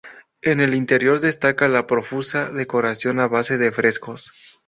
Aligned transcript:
En 0.41 0.61
el 0.61 0.73
interior 0.73 1.19
destaca 1.19 1.67
la 1.67 1.85
profusa 1.85 2.49
decoración 2.49 3.19
a 3.19 3.27
base 3.27 3.59
de 3.59 3.71
frescos. 3.71 4.31